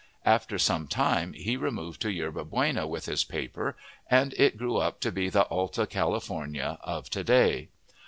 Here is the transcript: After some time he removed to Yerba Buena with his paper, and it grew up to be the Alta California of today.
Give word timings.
After 0.25 0.57
some 0.57 0.87
time 0.87 1.33
he 1.33 1.55
removed 1.55 2.01
to 2.01 2.11
Yerba 2.11 2.43
Buena 2.43 2.87
with 2.87 3.05
his 3.05 3.23
paper, 3.23 3.77
and 4.09 4.33
it 4.33 4.57
grew 4.57 4.77
up 4.77 4.99
to 5.01 5.11
be 5.11 5.29
the 5.29 5.43
Alta 5.49 5.85
California 5.85 6.79
of 6.83 7.11
today. 7.11 7.67